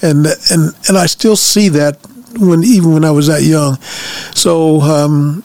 And, 0.02 0.26
and, 0.52 0.74
and 0.88 0.98
I 0.98 1.06
still 1.06 1.36
see 1.36 1.70
that 1.70 1.98
when 2.38 2.64
even 2.64 2.94
when 2.94 3.06
I 3.06 3.12
was 3.12 3.28
that 3.28 3.42
young. 3.42 3.78
So 4.36 4.82
um, 4.82 5.44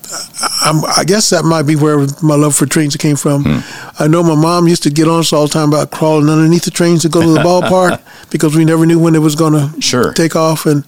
i 0.63 1.05
guess 1.07 1.31
that 1.31 1.45
might 1.45 1.63
be 1.63 1.77
where 1.77 2.07
my 2.23 2.35
love 2.35 2.55
for 2.55 2.67
trains 2.67 2.97
came 2.97 3.17
from. 3.17 3.45
Hmm. 3.45 4.03
I 4.03 4.09
know 4.09 4.23
my 4.23 4.35
mom 4.35 4.69
used 4.69 4.83
to 4.83 4.91
get 4.91 5.09
on 5.09 5.21
us 5.21 5.33
all 5.33 5.47
the 5.47 5.53
time 5.53 5.69
about 5.69 5.91
crawling 5.91 6.29
underneath 6.29 6.65
the 6.65 6.71
trains 6.71 7.03
to 7.03 7.09
go 7.09 7.23
to 7.23 7.33
the 7.33 7.39
ballpark 7.41 8.03
because 8.31 8.57
we 8.57 8.65
never 8.65 8.85
knew 8.85 8.99
when 8.99 9.15
it 9.15 9.21
was 9.21 9.35
going 9.35 9.53
to 9.53 9.81
sure. 9.81 10.13
take 10.13 10.37
off, 10.37 10.67
and 10.67 10.85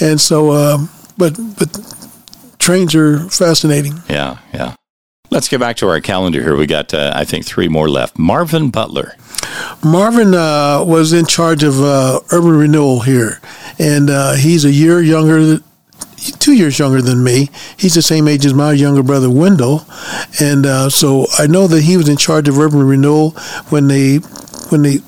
and 0.00 0.20
so. 0.20 0.52
Um, 0.52 0.90
but 1.18 1.36
but 1.58 1.68
trains 2.66 2.96
are 2.96 3.20
fascinating. 3.30 4.02
Yeah, 4.10 4.38
yeah. 4.52 4.74
Let's 5.30 5.48
get 5.48 5.60
back 5.60 5.76
to 5.76 5.88
our 5.88 6.00
calendar 6.00 6.42
here. 6.42 6.56
We 6.56 6.66
got, 6.66 6.92
uh, 6.92 7.12
I 7.14 7.24
think, 7.24 7.46
three 7.46 7.68
more 7.68 7.88
left. 7.88 8.18
Marvin 8.18 8.70
Butler. 8.70 9.14
Marvin 9.84 10.34
uh, 10.34 10.82
was 10.84 11.12
in 11.12 11.26
charge 11.26 11.62
of 11.62 11.80
uh, 11.80 12.20
urban 12.32 12.56
renewal 12.58 13.00
here, 13.00 13.40
and 13.78 14.10
uh, 14.10 14.34
he's 14.34 14.64
a 14.64 14.72
year 14.72 15.00
younger, 15.00 15.58
two 16.40 16.54
years 16.54 16.78
younger 16.78 17.00
than 17.00 17.22
me. 17.22 17.50
He's 17.76 17.94
the 17.94 18.02
same 18.02 18.26
age 18.26 18.44
as 18.44 18.52
my 18.52 18.72
younger 18.72 19.04
brother 19.04 19.30
Wendell, 19.30 19.86
and 20.40 20.66
uh, 20.66 20.90
so 20.90 21.26
I 21.38 21.46
know 21.46 21.68
that 21.68 21.82
he 21.82 21.96
was 21.96 22.08
in 22.08 22.16
charge 22.16 22.48
of 22.48 22.58
urban 22.58 22.82
renewal 22.82 23.30
when 23.70 23.86
they 23.86 24.16
when 24.70 24.82
they 24.82 24.98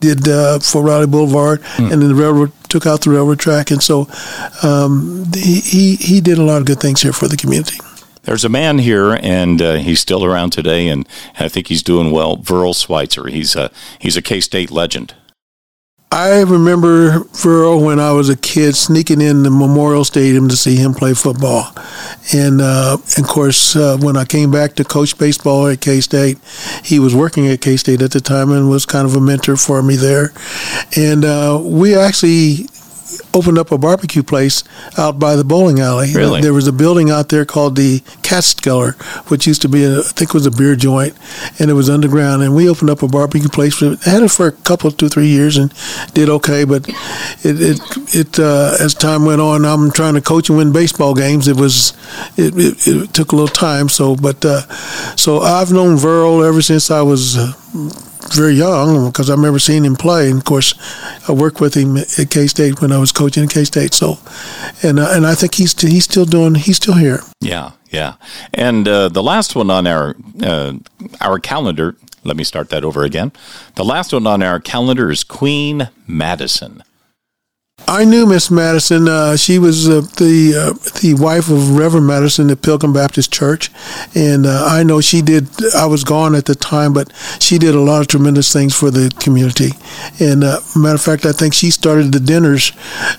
did 0.00 0.28
uh, 0.28 0.58
Fort 0.58 0.86
Riley 0.86 1.06
Boulevard, 1.06 1.62
mm. 1.62 1.92
and 1.92 2.02
then 2.02 2.08
the 2.08 2.14
railroad 2.14 2.52
took 2.68 2.86
out 2.86 3.02
the 3.02 3.10
railroad 3.10 3.38
track, 3.38 3.70
and 3.70 3.82
so 3.82 4.08
um, 4.62 5.24
he, 5.34 5.60
he 5.60 5.96
he 5.96 6.20
did 6.20 6.38
a 6.38 6.42
lot 6.42 6.60
of 6.60 6.66
good 6.66 6.80
things 6.80 7.02
here 7.02 7.12
for 7.12 7.28
the 7.28 7.36
community. 7.36 7.78
There's 8.22 8.44
a 8.44 8.48
man 8.48 8.78
here, 8.78 9.12
and 9.22 9.62
uh, 9.62 9.74
he's 9.74 10.00
still 10.00 10.24
around 10.24 10.50
today, 10.50 10.88
and 10.88 11.08
I 11.38 11.48
think 11.48 11.68
he's 11.68 11.82
doing 11.82 12.10
well. 12.10 12.36
Veryl 12.36 12.74
Switzer. 12.74 13.28
He's 13.28 13.54
a 13.54 13.70
he's 13.98 14.16
a 14.16 14.22
K 14.22 14.40
State 14.40 14.70
legend. 14.70 15.14
I 16.12 16.40
remember 16.42 17.20
Veryl 17.34 17.84
when 17.84 17.98
I 17.98 18.12
was 18.12 18.28
a 18.28 18.36
kid 18.36 18.76
sneaking 18.76 19.20
in 19.20 19.42
the 19.42 19.50
Memorial 19.50 20.04
Stadium 20.04 20.48
to 20.48 20.56
see 20.56 20.76
him 20.76 20.94
play 20.94 21.14
football, 21.14 21.72
and, 22.32 22.60
uh, 22.60 22.96
and 23.16 23.24
of 23.24 23.30
course 23.30 23.74
uh, 23.74 23.98
when 24.00 24.16
I 24.16 24.24
came 24.24 24.50
back 24.50 24.74
to 24.76 24.84
coach 24.84 25.18
baseball 25.18 25.66
at 25.66 25.80
K 25.80 26.00
State, 26.00 26.38
he 26.84 26.98
was 26.98 27.14
working 27.14 27.48
at 27.48 27.60
K 27.60 27.76
State 27.76 28.02
at 28.02 28.12
the 28.12 28.20
time 28.20 28.50
and 28.52 28.70
was 28.70 28.86
kind 28.86 29.06
of 29.06 29.16
a 29.16 29.20
mentor 29.20 29.56
for 29.56 29.82
me 29.82 29.96
there, 29.96 30.32
and 30.96 31.24
uh, 31.24 31.60
we 31.62 31.94
actually 31.96 32.68
opened 33.32 33.58
up 33.58 33.70
a 33.70 33.78
barbecue 33.78 34.22
place 34.22 34.64
out 34.98 35.18
by 35.18 35.36
the 35.36 35.44
bowling 35.44 35.80
alley. 35.80 36.12
Really? 36.12 36.40
There 36.40 36.52
was 36.52 36.66
a 36.66 36.72
building 36.72 37.10
out 37.10 37.28
there 37.28 37.44
called 37.44 37.76
the 37.76 38.00
Catskeller, 38.22 38.94
which 39.30 39.46
used 39.46 39.62
to 39.62 39.68
be, 39.68 39.84
a, 39.84 40.00
I 40.00 40.02
think, 40.02 40.30
it 40.30 40.34
was 40.34 40.46
a 40.46 40.50
beer 40.50 40.76
joint, 40.76 41.16
and 41.58 41.70
it 41.70 41.74
was 41.74 41.88
underground. 41.88 42.42
And 42.42 42.54
we 42.54 42.68
opened 42.68 42.90
up 42.90 43.02
a 43.02 43.08
barbecue 43.08 43.48
place. 43.48 43.80
We 43.80 43.96
had 44.04 44.22
it 44.22 44.30
for 44.30 44.48
a 44.48 44.52
couple, 44.52 44.90
two, 44.90 45.08
three 45.08 45.28
years, 45.28 45.56
and 45.56 45.72
did 46.14 46.28
okay. 46.28 46.64
But 46.64 46.88
it, 46.88 47.60
it, 47.60 47.80
it 48.14 48.38
uh, 48.38 48.76
as 48.80 48.94
time 48.94 49.24
went 49.24 49.40
on, 49.40 49.64
I'm 49.64 49.90
trying 49.90 50.14
to 50.14 50.20
coach 50.20 50.48
and 50.48 50.58
win 50.58 50.72
baseball 50.72 51.14
games. 51.14 51.48
It 51.48 51.56
was, 51.56 51.92
it, 52.36 52.54
it, 52.56 52.86
it 52.86 53.14
took 53.14 53.32
a 53.32 53.36
little 53.36 53.48
time. 53.48 53.88
So, 53.88 54.16
but 54.16 54.44
uh, 54.44 54.62
so 55.16 55.40
I've 55.40 55.72
known 55.72 55.96
Veryl 55.96 56.46
ever 56.46 56.62
since 56.62 56.90
I 56.90 57.02
was. 57.02 57.36
Uh, 57.36 57.52
very 58.34 58.54
young 58.54 59.06
because 59.10 59.30
I 59.30 59.34
remember 59.34 59.58
seeing 59.58 59.84
him 59.84 59.96
play. 59.96 60.30
And 60.30 60.38
of 60.38 60.44
course, 60.44 60.74
I 61.28 61.32
worked 61.32 61.60
with 61.60 61.74
him 61.74 61.96
at 61.96 62.30
K 62.30 62.46
State 62.46 62.80
when 62.80 62.92
I 62.92 62.98
was 62.98 63.12
coaching 63.12 63.44
at 63.44 63.50
K 63.50 63.64
State. 63.64 63.94
So, 63.94 64.18
and 64.82 64.98
uh, 64.98 65.08
and 65.10 65.26
I 65.26 65.34
think 65.34 65.54
he's 65.54 65.78
he's 65.80 66.04
still 66.04 66.24
doing 66.24 66.54
he's 66.54 66.76
still 66.76 66.94
here. 66.94 67.20
Yeah, 67.40 67.72
yeah. 67.90 68.14
And 68.54 68.88
uh, 68.88 69.08
the 69.08 69.22
last 69.22 69.54
one 69.54 69.70
on 69.70 69.86
our 69.86 70.16
uh, 70.42 70.74
our 71.20 71.38
calendar. 71.38 71.96
Let 72.24 72.36
me 72.36 72.42
start 72.42 72.70
that 72.70 72.82
over 72.82 73.04
again. 73.04 73.30
The 73.76 73.84
last 73.84 74.12
one 74.12 74.26
on 74.26 74.42
our 74.42 74.58
calendar 74.58 75.12
is 75.12 75.22
Queen 75.22 75.90
Madison. 76.08 76.82
I 77.88 78.04
knew 78.04 78.26
Miss 78.26 78.50
Madison. 78.50 79.06
Uh, 79.06 79.36
she 79.36 79.58
was 79.58 79.88
uh, 79.88 80.00
the 80.16 80.54
uh, 80.56 81.00
the 81.00 81.14
wife 81.14 81.48
of 81.48 81.76
Reverend 81.76 82.06
Madison 82.06 82.50
at 82.50 82.62
Pilgrim 82.62 82.92
Baptist 82.92 83.32
Church, 83.32 83.70
and 84.14 84.44
uh, 84.44 84.64
I 84.66 84.82
know 84.82 85.00
she 85.00 85.22
did. 85.22 85.48
I 85.74 85.86
was 85.86 86.02
gone 86.02 86.34
at 86.34 86.46
the 86.46 86.54
time, 86.54 86.92
but 86.92 87.12
she 87.38 87.58
did 87.58 87.74
a 87.74 87.80
lot 87.80 88.00
of 88.00 88.08
tremendous 88.08 88.52
things 88.52 88.74
for 88.74 88.90
the 88.90 89.14
community. 89.20 89.70
And 90.18 90.42
uh, 90.42 90.60
matter 90.74 90.96
of 90.96 91.02
fact, 91.02 91.26
I 91.26 91.32
think 91.32 91.54
she 91.54 91.70
started 91.70 92.12
the 92.12 92.18
dinners 92.18 92.72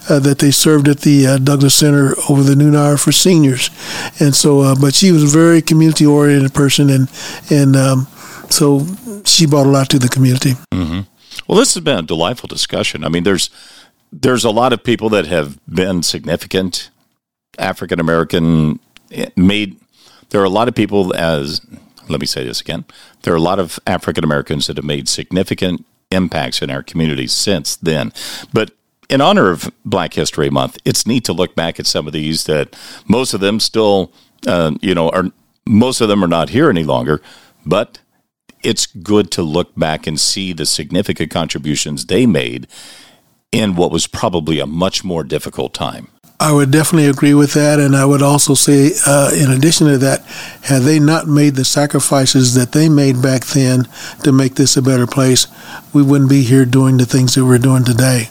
uh, 0.09 0.19
that 0.19 0.39
they 0.39 0.51
served 0.51 0.89
at 0.89 0.99
the 1.01 1.39
Douglass 1.41 1.75
Center 1.75 2.15
over 2.27 2.43
the 2.43 2.55
noon 2.55 2.75
hour 2.75 2.97
for 2.97 3.13
seniors. 3.13 3.69
And 4.19 4.35
so, 4.35 4.75
but 4.75 4.93
she 4.95 5.11
was 5.11 5.23
a 5.23 5.37
very 5.37 5.61
community 5.61 6.05
oriented 6.05 6.53
person, 6.53 6.89
and 6.89 7.09
and 7.49 7.75
um, 7.77 8.07
so 8.49 8.85
she 9.23 9.45
brought 9.45 9.67
a 9.67 9.69
lot 9.69 9.89
to 9.91 9.99
the 9.99 10.09
community. 10.09 10.55
Mm-hmm. 10.73 11.01
Well, 11.47 11.57
this 11.57 11.75
has 11.75 11.83
been 11.83 11.99
a 11.99 12.01
delightful 12.01 12.47
discussion. 12.47 13.05
I 13.05 13.09
mean, 13.09 13.23
there's 13.23 13.49
there's 14.11 14.43
a 14.43 14.49
lot 14.49 14.73
of 14.73 14.83
people 14.83 15.09
that 15.09 15.27
have 15.27 15.59
been 15.67 16.03
significant 16.03 16.89
African 17.57 17.99
American 17.99 18.79
made. 19.35 19.79
There 20.29 20.41
are 20.41 20.45
a 20.45 20.49
lot 20.49 20.67
of 20.67 20.75
people 20.75 21.15
as 21.15 21.61
let 22.09 22.21
me 22.21 22.27
say 22.27 22.43
this 22.43 22.61
again. 22.61 22.85
There 23.23 23.33
are 23.33 23.37
a 23.37 23.41
lot 23.41 23.59
of 23.59 23.79
African 23.85 24.23
Americans 24.23 24.67
that 24.67 24.77
have 24.77 24.85
made 24.85 25.09
significant 25.09 25.85
impacts 26.11 26.61
in 26.61 26.69
our 26.69 26.83
communities 26.83 27.33
since 27.33 27.75
then. 27.75 28.13
But 28.53 28.71
in 29.09 29.21
honor 29.21 29.49
of 29.49 29.71
Black 29.85 30.13
History 30.13 30.49
Month, 30.49 30.77
it's 30.85 31.05
neat 31.05 31.25
to 31.25 31.33
look 31.33 31.55
back 31.55 31.79
at 31.79 31.85
some 31.85 32.07
of 32.07 32.13
these 32.13 32.45
that 32.45 32.77
most 33.07 33.33
of 33.33 33.41
them 33.41 33.59
still, 33.59 34.11
uh, 34.45 34.71
you 34.81 34.93
know, 34.93 35.09
are 35.09 35.31
most 35.65 36.01
of 36.01 36.07
them 36.07 36.23
are 36.23 36.29
not 36.29 36.49
here 36.49 36.69
any 36.69 36.83
longer. 36.83 37.21
But 37.65 37.99
it's 38.63 38.85
good 38.85 39.31
to 39.31 39.43
look 39.43 39.75
back 39.75 40.07
and 40.07 40.19
see 40.19 40.53
the 40.53 40.65
significant 40.65 41.31
contributions 41.31 42.05
they 42.05 42.25
made 42.25 42.67
in 43.51 43.75
what 43.75 43.91
was 43.91 44.07
probably 44.07 44.59
a 44.59 44.65
much 44.65 45.03
more 45.03 45.23
difficult 45.23 45.73
time. 45.73 46.09
I 46.39 46.53
would 46.53 46.69
definitely 46.69 47.09
agree 47.09 47.33
with 47.33 47.53
that. 47.53 47.79
And 47.79 47.95
I 47.95 48.05
would 48.05 48.21
also 48.21 48.53
say, 48.53 48.91
uh, 49.07 49.31
in 49.35 49.51
addition 49.51 49.87
to 49.87 49.97
that, 49.97 50.21
had 50.63 50.83
they 50.83 50.99
not 50.99 51.27
made 51.27 51.55
the 51.55 51.65
sacrifices 51.65 52.53
that 52.53 52.73
they 52.73 52.89
made 52.89 53.21
back 53.21 53.45
then 53.47 53.87
to 54.23 54.31
make 54.31 54.55
this 54.55 54.77
a 54.77 54.81
better 54.81 55.07
place, 55.07 55.47
we 55.93 56.03
wouldn't 56.03 56.29
be 56.29 56.43
here 56.43 56.65
doing 56.65 56.97
the 56.97 57.05
things 57.05 57.33
that 57.33 57.45
we're 57.45 57.57
doing 57.57 57.83
today. 57.83 58.29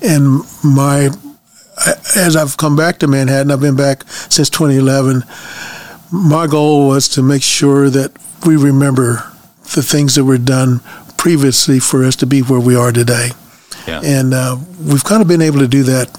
And 0.00 0.42
my, 0.62 1.10
as 2.16 2.36
I've 2.36 2.56
come 2.56 2.76
back 2.76 2.98
to 2.98 3.08
Manhattan, 3.08 3.50
I've 3.50 3.60
been 3.60 3.76
back 3.76 4.08
since 4.08 4.50
2011. 4.50 5.24
My 6.12 6.46
goal 6.46 6.86
was 6.86 7.08
to 7.10 7.22
make 7.22 7.42
sure 7.42 7.90
that 7.90 8.12
we 8.46 8.56
remember 8.56 9.32
the 9.74 9.82
things 9.82 10.14
that 10.14 10.24
were 10.24 10.38
done 10.38 10.80
previously 11.16 11.80
for 11.80 12.04
us 12.04 12.14
to 12.16 12.26
be 12.26 12.40
where 12.40 12.60
we 12.60 12.76
are 12.76 12.92
today. 12.92 13.30
Yeah. 13.88 14.00
And 14.02 14.34
uh, 14.34 14.56
we've 14.84 15.04
kind 15.04 15.22
of 15.22 15.28
been 15.28 15.42
able 15.42 15.60
to 15.60 15.68
do 15.68 15.82
that. 15.84 16.10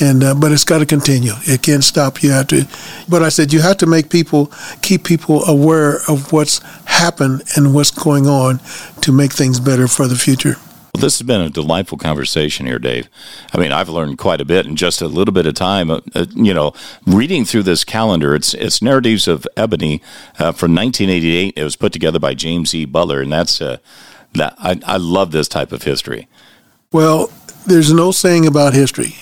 And 0.00 0.22
uh, 0.22 0.34
but 0.34 0.52
it's 0.52 0.64
got 0.64 0.78
to 0.78 0.86
continue. 0.86 1.32
It 1.42 1.62
can't 1.62 1.82
stop. 1.82 2.22
You 2.22 2.30
have 2.30 2.46
to. 2.48 2.68
But 3.08 3.24
I 3.24 3.30
said 3.30 3.52
you 3.52 3.60
have 3.60 3.78
to 3.78 3.86
make 3.86 4.10
people 4.10 4.52
keep 4.80 5.02
people 5.02 5.44
aware 5.44 5.98
of 6.08 6.32
what's 6.32 6.60
happened 6.84 7.42
and 7.56 7.74
what's 7.74 7.90
going 7.90 8.28
on 8.28 8.60
to 9.00 9.10
make 9.10 9.32
things 9.32 9.58
better 9.58 9.88
for 9.88 10.06
the 10.06 10.14
future. 10.14 10.54
Well, 10.94 11.02
this 11.02 11.18
has 11.18 11.26
been 11.26 11.42
a 11.42 11.50
delightful 11.50 11.98
conversation 11.98 12.64
here, 12.66 12.78
Dave. 12.78 13.08
I 13.52 13.58
mean, 13.58 13.72
I've 13.72 13.90
learned 13.90 14.16
quite 14.16 14.40
a 14.40 14.44
bit 14.44 14.66
in 14.66 14.74
just 14.74 15.02
a 15.02 15.06
little 15.06 15.34
bit 15.34 15.46
of 15.46 15.54
time. 15.54 15.90
Uh, 15.90 16.00
uh, 16.14 16.26
you 16.34 16.54
know, 16.54 16.72
reading 17.06 17.44
through 17.44 17.64
this 17.64 17.84
calendar, 17.84 18.34
it's 18.34 18.54
it's 18.54 18.80
narratives 18.80 19.28
of 19.28 19.46
ebony 19.56 20.00
uh, 20.38 20.52
from 20.52 20.74
1988. 20.74 21.54
It 21.56 21.62
was 21.62 21.76
put 21.76 21.92
together 21.92 22.18
by 22.18 22.34
James 22.34 22.74
E. 22.74 22.84
Butler, 22.86 23.20
and 23.20 23.32
that's 23.32 23.60
uh, 23.60 23.78
that. 24.32 24.54
I, 24.58 24.80
I 24.86 24.96
love 24.96 25.30
this 25.30 25.46
type 25.46 25.72
of 25.72 25.82
history. 25.82 26.26
Well, 26.90 27.30
there's 27.66 27.92
no 27.92 28.12
saying 28.12 28.46
about 28.46 28.72
history. 28.72 29.16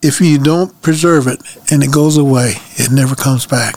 If 0.00 0.18
you 0.18 0.38
don't 0.38 0.80
preserve 0.80 1.26
it 1.26 1.42
and 1.70 1.82
it 1.82 1.92
goes 1.92 2.16
away, 2.16 2.54
it 2.76 2.90
never 2.90 3.14
comes 3.14 3.44
back. 3.44 3.74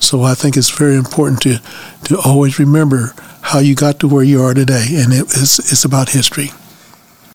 So 0.00 0.22
I 0.22 0.34
think 0.34 0.58
it's 0.58 0.68
very 0.68 0.96
important 0.96 1.40
to 1.42 1.62
to 2.08 2.20
always 2.22 2.58
remember 2.58 3.14
how 3.40 3.60
you 3.60 3.74
got 3.74 4.00
to 4.00 4.08
where 4.08 4.22
you 4.22 4.42
are 4.42 4.52
today, 4.52 4.84
and 4.90 5.14
it 5.14 5.32
is, 5.34 5.60
it's 5.60 5.86
about 5.86 6.10
history. 6.10 6.50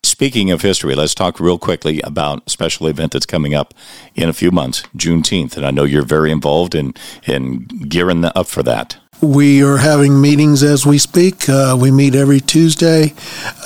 Speaking 0.02 0.50
of 0.50 0.62
history, 0.62 0.94
let's 0.94 1.14
talk 1.14 1.38
real 1.38 1.58
quickly 1.58 2.00
about 2.02 2.42
a 2.46 2.50
special 2.50 2.86
event 2.86 3.12
that's 3.12 3.26
coming 3.26 3.54
up 3.54 3.74
in 4.14 4.28
a 4.28 4.32
few 4.32 4.50
months, 4.50 4.82
Juneteenth, 4.96 5.56
and 5.56 5.64
I 5.64 5.70
know 5.70 5.84
you're 5.84 6.02
very 6.02 6.30
involved 6.30 6.74
in 6.74 6.94
in 7.26 7.64
gearing 7.88 8.24
up 8.24 8.46
for 8.46 8.62
that. 8.64 8.96
We 9.20 9.64
are 9.64 9.78
having 9.78 10.20
meetings 10.20 10.62
as 10.62 10.86
we 10.86 10.98
speak. 10.98 11.48
Uh, 11.48 11.76
we 11.78 11.90
meet 11.90 12.14
every 12.14 12.38
Tuesday. 12.38 13.14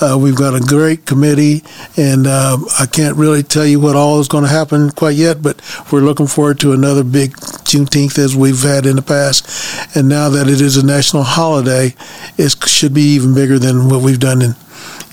Uh, 0.01 0.17
we've 0.19 0.35
got 0.35 0.55
a 0.55 0.59
great 0.59 1.05
committee, 1.05 1.61
and 1.95 2.25
uh, 2.25 2.57
I 2.79 2.87
can't 2.87 3.17
really 3.17 3.43
tell 3.43 3.65
you 3.65 3.79
what 3.79 3.95
all 3.95 4.19
is 4.19 4.27
going 4.27 4.45
to 4.45 4.49
happen 4.49 4.89
quite 4.89 5.15
yet, 5.15 5.43
but 5.43 5.61
we're 5.91 6.01
looking 6.01 6.25
forward 6.25 6.59
to 6.61 6.73
another 6.73 7.03
big 7.03 7.33
Juneteenth 7.33 8.17
as 8.17 8.35
we've 8.35 8.63
had 8.63 8.87
in 8.87 8.95
the 8.95 9.03
past. 9.03 9.95
And 9.95 10.09
now 10.09 10.29
that 10.29 10.47
it 10.47 10.59
is 10.59 10.75
a 10.75 10.85
national 10.85 11.21
holiday, 11.21 11.93
it 12.35 12.67
should 12.67 12.95
be 12.95 13.13
even 13.13 13.35
bigger 13.35 13.59
than 13.59 13.89
what 13.89 14.01
we've 14.01 14.19
done 14.19 14.41
in, 14.41 14.55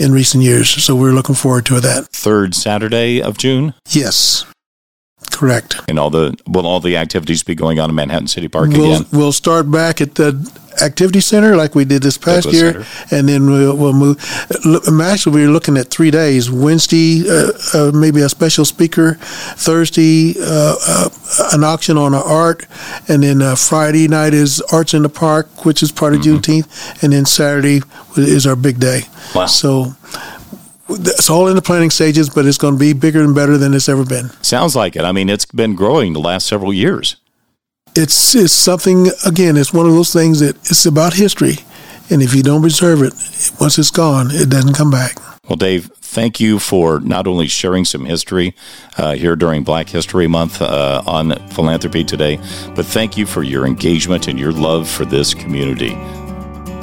in 0.01 0.13
recent 0.13 0.43
years. 0.43 0.69
So 0.83 0.97
we're 0.97 1.13
looking 1.13 1.35
forward 1.35 1.67
to 1.67 1.79
that. 1.81 2.09
Third 2.09 2.55
Saturday 2.55 3.23
of 3.23 3.39
June? 3.39 3.75
Yes. 3.89 4.45
Correct. 5.31 5.77
And 5.87 5.99
all 5.99 6.11
the 6.11 6.37
will 6.49 6.67
all 6.67 6.81
the 6.81 6.97
activities 6.97 7.43
be 7.43 7.55
going 7.55 7.79
on 7.79 7.91
in 7.91 7.95
Manhattan 7.95 8.27
City 8.27 8.49
Park 8.49 8.71
we'll, 8.71 8.97
again? 8.97 9.07
We'll 9.13 9.33
start 9.33 9.71
back 9.71 10.01
at 10.01 10.17
the 10.17 10.33
activity 10.83 11.21
center 11.21 11.57
like 11.57 11.75
we 11.75 11.85
did 11.85 12.03
this 12.03 12.19
past 12.19 12.45
Douglass 12.45 12.61
year, 12.61 12.85
Center. 12.85 13.17
and 13.17 13.29
then 13.29 13.51
we'll, 13.51 13.77
we'll 13.77 13.93
move. 13.93 14.19
Actually, 15.03 15.35
we're 15.35 15.51
looking 15.51 15.77
at 15.77 15.89
three 15.89 16.11
days: 16.11 16.51
Wednesday, 16.51 17.25
uh, 17.29 17.53
uh, 17.75 17.93
maybe 17.93 18.21
a 18.23 18.29
special 18.29 18.65
speaker; 18.65 19.15
Thursday, 19.15 20.35
uh, 20.41 20.75
uh, 20.87 21.09
an 21.53 21.65
auction 21.65 21.97
on 21.97 22.15
art, 22.15 22.67
and 23.09 23.23
then 23.23 23.43
uh, 23.43 23.55
Friday 23.55 24.09
night 24.09 24.35
is 24.35 24.61
Arts 24.73 24.95
in 24.95 25.03
the 25.03 25.09
Park, 25.09 25.65
which 25.65 25.83
is 25.83 25.93
part 25.93 26.15
of 26.15 26.21
Juneteenth, 26.21 27.03
and 27.03 27.13
then 27.13 27.25
Saturday 27.25 27.81
is 28.17 28.47
our 28.47 28.57
big 28.57 28.79
day. 28.81 29.03
Wow. 29.35 29.47
So. 29.47 29.95
It's 30.93 31.31
all 31.31 31.47
in 31.47 31.55
the 31.55 31.63
planning 31.63 31.91
stages, 31.91 32.29
but 32.31 32.47
it's 32.47 32.59
going 32.59 32.75
to 32.75 32.81
be 32.81 32.95
bigger 32.95 33.23
and 33.23 33.33
better 33.33 33.57
than 33.57 33.75
it's 33.75 33.89
ever 33.89 34.05
been. 34.05 34.31
Sounds 34.43 34.75
like 34.75 34.97
it. 34.97 35.03
I 35.03 35.13
mean, 35.13 35.29
it's 35.29 35.45
been 35.45 35.77
growing 35.77 36.15
the 36.15 36.19
last 36.19 36.49
several 36.49 36.73
years. 36.73 37.15
It's 37.97 38.35
it's 38.35 38.53
something 38.53 39.09
again 39.27 39.57
it's 39.57 39.73
one 39.73 39.87
of 39.87 39.93
those 39.93 40.13
things 40.13 40.41
that 40.41 40.57
it's 40.71 40.87
about 40.87 41.15
history. 41.15 41.57
And 42.11 42.23
if 42.23 42.35
you 42.35 42.43
don't 42.43 42.61
preserve 42.61 43.03
it 43.03 43.15
once 43.61 43.79
it's 43.79 43.91
gone 43.91 44.29
it 44.31 44.49
doesn't 44.49 44.75
come 44.75 44.91
back. 44.91 45.17
Well, 45.49 45.57
Dave, 45.57 45.91
thank 45.97 46.39
you 46.39 46.59
for 46.59 47.01
not 47.01 47.27
only 47.27 47.49
sharing 47.49 47.85
some 47.85 48.05
history 48.05 48.55
uh, 48.97 49.15
here 49.15 49.35
during 49.35 49.65
Black 49.65 49.89
History 49.89 50.29
Month 50.29 50.63
uh, 50.63 51.03
on 51.07 51.35
Philanthropy 51.51 52.05
Today, 52.05 52.37
but 52.77 52.87
thank 52.87 53.17
you 53.17 53.27
for 53.27 53.43
your 53.43 53.67
engagement 53.67 54.29
and 54.29 54.39
your 54.39 54.53
love 54.53 54.89
for 54.89 55.05
this 55.05 55.35
community. 55.35 55.95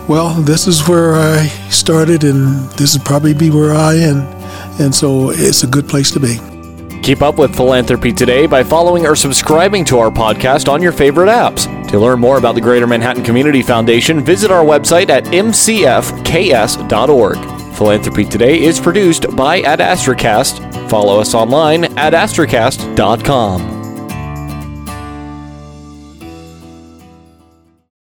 well 0.07 0.33
this 0.41 0.67
is 0.67 0.87
where 0.87 1.15
i 1.15 1.47
started 1.69 2.23
and 2.23 2.69
this 2.71 2.97
will 2.97 3.03
probably 3.03 3.33
be 3.33 3.49
where 3.49 3.73
i 3.73 3.95
end. 3.95 4.23
And 4.79 4.93
so 4.93 5.31
it's 5.31 5.63
a 5.63 5.67
good 5.67 5.87
place 5.87 6.11
to 6.11 6.19
be 6.19 6.37
Keep 7.07 7.21
up 7.21 7.37
with 7.37 7.55
Philanthropy 7.55 8.11
Today 8.11 8.47
by 8.47 8.65
following 8.65 9.07
or 9.07 9.15
subscribing 9.15 9.85
to 9.85 9.97
our 9.97 10.11
podcast 10.11 10.67
on 10.67 10.81
your 10.81 10.91
favorite 10.91 11.29
apps. 11.29 11.65
To 11.87 11.97
learn 11.97 12.19
more 12.19 12.37
about 12.37 12.55
the 12.55 12.59
Greater 12.59 12.85
Manhattan 12.85 13.23
Community 13.23 13.61
Foundation, 13.61 14.19
visit 14.19 14.51
our 14.51 14.65
website 14.65 15.09
at 15.09 15.23
mcfks.org. 15.23 16.17
Philanthropy 17.77 18.25
Today 18.25 18.61
is 18.61 18.77
produced 18.81 19.33
by 19.37 19.61
Ad 19.61 19.79
Astracast. 19.79 20.89
Follow 20.89 21.21
us 21.21 21.33
online 21.33 21.85
at 21.97 22.11
astracast.com. 22.11 23.76